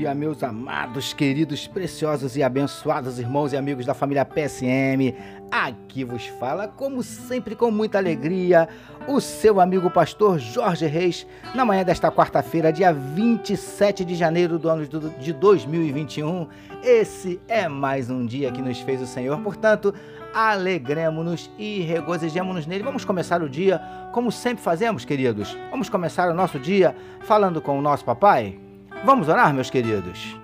[0.00, 5.14] Dia, meus amados, queridos, preciosos e abençoados irmãos e amigos da família PSM.
[5.50, 8.66] Aqui vos fala, como sempre, com muita alegria,
[9.06, 14.70] o seu amigo pastor Jorge Reis, na manhã desta quarta-feira, dia 27 de janeiro do
[14.70, 16.48] ano de 2021.
[16.82, 19.92] Esse é mais um dia que nos fez o Senhor, portanto,
[20.32, 22.82] alegremos-nos e regozijemos-nos nele.
[22.82, 23.78] Vamos começar o dia
[24.12, 25.54] como sempre fazemos, queridos.
[25.70, 28.69] Vamos começar o nosso dia falando com o nosso papai.
[29.04, 30.39] Vamos orar, meus queridos?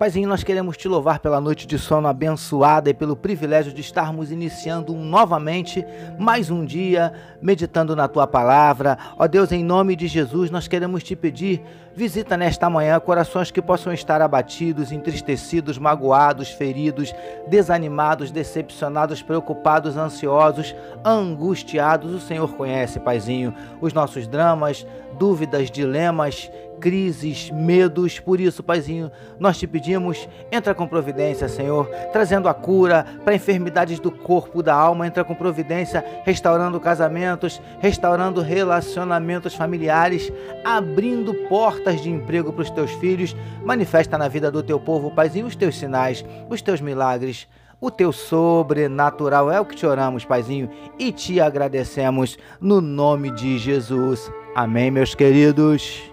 [0.00, 4.32] Paizinho, nós queremos te louvar pela noite de sono abençoada e pelo privilégio de estarmos
[4.32, 5.84] iniciando novamente
[6.18, 8.96] mais um dia meditando na tua palavra.
[9.18, 11.60] Ó Deus, em nome de Jesus, nós queremos te pedir,
[11.94, 17.14] visita nesta manhã corações que possam estar abatidos, entristecidos, magoados, feridos,
[17.46, 22.14] desanimados, decepcionados, preocupados, ansiosos, angustiados.
[22.14, 24.86] O Senhor conhece, Paizinho, os nossos dramas,
[25.18, 26.50] dúvidas, dilemas,
[26.80, 28.18] crises, medos.
[28.18, 34.00] Por isso, Paizinho, nós te pedimos, entra com providência, Senhor, trazendo a cura para enfermidades
[34.00, 40.32] do corpo, da alma, entra com providência, restaurando casamentos, restaurando relacionamentos familiares,
[40.64, 43.36] abrindo portas de emprego para os teus filhos.
[43.64, 47.46] Manifesta na vida do teu povo, Paizinho, os teus sinais, os teus milagres.
[47.80, 53.56] O teu sobrenatural é o que te oramos, Paizinho, e te agradecemos no nome de
[53.58, 54.30] Jesus.
[54.54, 56.09] Amém, meus queridos.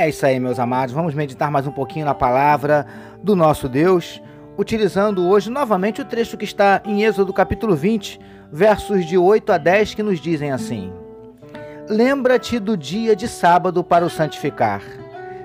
[0.00, 0.94] É isso aí, meus amados.
[0.94, 2.86] Vamos meditar mais um pouquinho na palavra
[3.22, 4.18] do nosso Deus,
[4.56, 8.18] utilizando hoje novamente o trecho que está em Êxodo capítulo 20,
[8.50, 10.90] versos de 8 a 10, que nos dizem assim:
[11.86, 14.80] Lembra-te do dia de sábado para o santificar.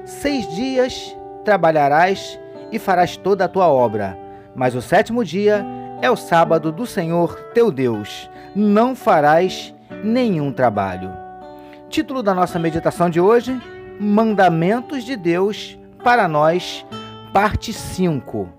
[0.06, 2.40] Seis dias trabalharás
[2.72, 4.18] e farás toda a tua obra,
[4.56, 5.66] mas o sétimo dia
[6.02, 8.30] é o sábado do Senhor teu Deus.
[8.56, 11.12] Não farás nenhum trabalho.
[11.90, 13.62] Título da nossa meditação de hoje:
[14.00, 16.86] Mandamentos de Deus para nós,
[17.32, 18.50] parte 5.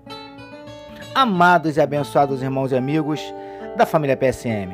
[1.13, 3.21] Amados e abençoados irmãos e amigos
[3.75, 4.73] da família PSM.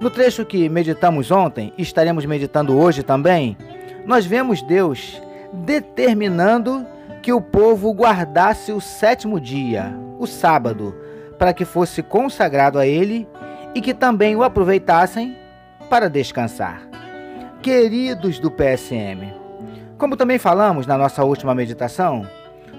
[0.00, 3.56] No trecho que meditamos ontem e estaremos meditando hoje também,
[4.04, 6.84] nós vemos Deus determinando
[7.22, 10.96] que o povo guardasse o sétimo dia, o sábado,
[11.38, 13.28] para que fosse consagrado a ele
[13.72, 15.36] e que também o aproveitassem
[15.88, 16.82] para descansar.
[17.62, 19.41] Queridos do PSM,
[20.02, 22.26] como também falamos na nossa última meditação,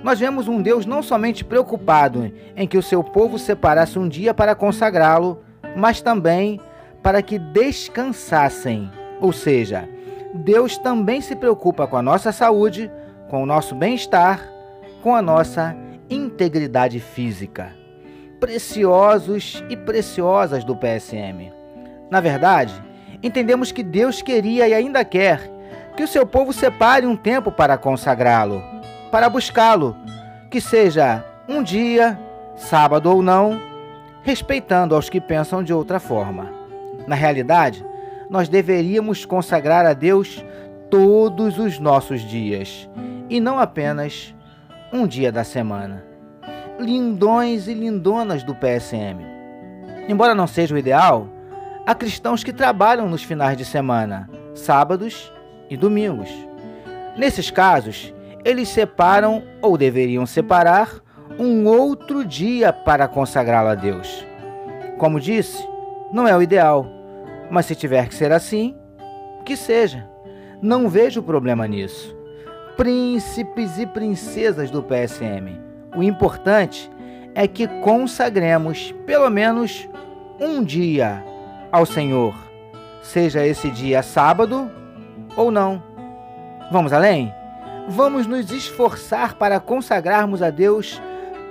[0.03, 4.33] nós vemos um Deus não somente preocupado em que o seu povo separasse um dia
[4.33, 5.41] para consagrá-lo,
[5.73, 6.59] mas também
[7.01, 8.91] para que descansassem.
[9.21, 9.87] Ou seja,
[10.33, 12.91] Deus também se preocupa com a nossa saúde,
[13.29, 14.45] com o nosso bem-estar,
[15.01, 15.73] com a nossa
[16.09, 17.71] integridade física.
[18.37, 21.53] Preciosos e preciosas do PSM.
[22.11, 22.73] Na verdade,
[23.23, 25.52] entendemos que Deus queria e ainda quer
[25.95, 28.63] que o seu povo separe um tempo para consagrá-lo,
[29.11, 29.95] para buscá-lo,
[30.49, 32.19] que seja um dia,
[32.55, 33.59] sábado ou não,
[34.23, 36.51] respeitando aos que pensam de outra forma.
[37.05, 37.85] Na realidade,
[38.29, 40.43] nós deveríamos consagrar a Deus
[40.89, 42.89] todos os nossos dias
[43.29, 44.33] e não apenas
[44.91, 46.03] um dia da semana.
[46.79, 49.19] Lindões e lindonas do PSM.
[50.07, 51.27] Embora não seja o ideal,
[51.85, 55.31] há cristãos que trabalham nos finais de semana, sábados
[55.73, 56.29] e domingos.
[57.17, 58.13] Nesses casos,
[58.45, 61.01] eles separam ou deveriam separar
[61.39, 64.25] um outro dia para consagrá-lo a Deus.
[64.97, 65.67] Como disse,
[66.11, 66.85] não é o ideal,
[67.49, 68.75] mas se tiver que ser assim,
[69.45, 70.07] que seja.
[70.61, 72.15] Não vejo problema nisso.
[72.77, 75.59] Príncipes e princesas do PSM,
[75.95, 76.89] o importante
[77.35, 79.87] é que consagremos pelo menos
[80.39, 81.23] um dia
[81.71, 82.35] ao Senhor,
[83.01, 84.71] seja esse dia sábado
[85.35, 85.81] ou não.
[86.71, 87.33] Vamos além?
[87.87, 91.01] Vamos nos esforçar para consagrarmos a Deus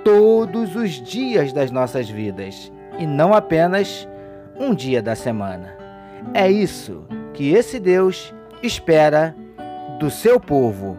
[0.03, 4.07] todos os dias das nossas vidas e não apenas
[4.59, 5.75] um dia da semana.
[6.33, 9.35] É isso que esse Deus espera
[9.99, 10.97] do seu povo.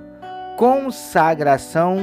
[0.57, 1.99] Consagração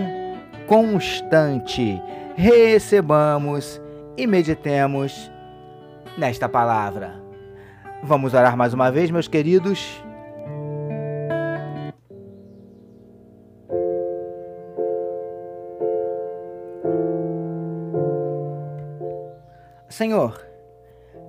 [0.68, 2.02] constante.
[2.36, 3.82] Recebamos
[4.18, 5.32] e meditemos
[6.18, 7.22] nesta palavra.
[8.04, 10.02] Vamos orar mais uma vez, meus queridos.
[20.02, 20.44] Senhor,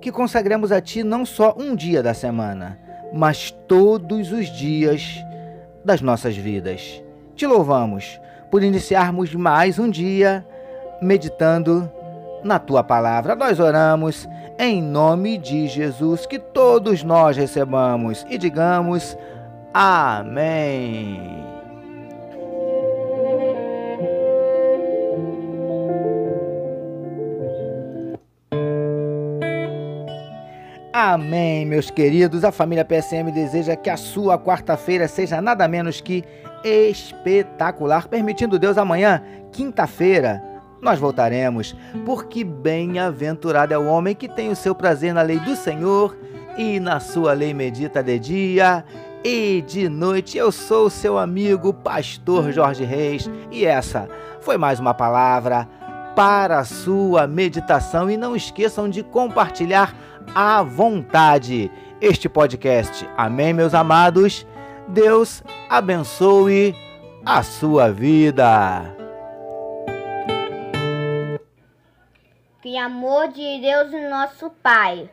[0.01, 2.79] que consagremos a Ti não só um dia da semana,
[3.13, 5.23] mas todos os dias
[5.85, 7.03] das nossas vidas.
[7.35, 10.43] Te louvamos por iniciarmos mais um dia
[10.99, 11.87] meditando
[12.43, 13.35] na Tua palavra.
[13.35, 14.27] Nós oramos
[14.57, 19.15] em nome de Jesus, que todos nós recebamos e digamos
[19.71, 21.52] Amém.
[31.05, 32.45] Amém, meus queridos.
[32.45, 36.23] A família PSM deseja que a sua quarta-feira seja nada menos que
[36.63, 38.07] espetacular.
[38.07, 39.21] Permitindo Deus, amanhã,
[39.51, 40.41] quinta-feira,
[40.81, 45.57] nós voltaremos, porque bem-aventurado é o homem que tem o seu prazer na lei do
[45.57, 46.17] Senhor
[46.57, 48.85] e na sua lei medita de dia
[49.25, 50.37] e de noite.
[50.37, 54.07] Eu sou o seu amigo, pastor Jorge Reis, e essa
[54.39, 55.67] foi mais uma palavra
[56.15, 58.09] para a sua meditação.
[58.09, 59.93] E não esqueçam de compartilhar
[60.35, 61.71] à vontade
[62.01, 63.07] este podcast.
[63.15, 64.45] Amém, meus amados?
[64.87, 66.75] Deus abençoe
[67.25, 68.95] a sua vida.
[72.61, 75.09] Que amor de Deus, nosso Pai,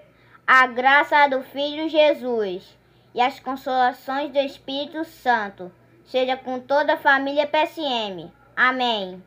[0.47, 2.79] a graça do Filho Jesus
[3.15, 5.71] e as consolações do Espírito Santo
[6.05, 8.31] seja com toda a família PSM.
[8.57, 9.23] Amém.